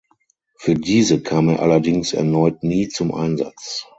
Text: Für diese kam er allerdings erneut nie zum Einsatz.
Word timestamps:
Für 0.57 0.73
diese 0.73 1.21
kam 1.21 1.47
er 1.49 1.61
allerdings 1.61 2.13
erneut 2.13 2.63
nie 2.63 2.87
zum 2.87 3.13
Einsatz. 3.13 3.87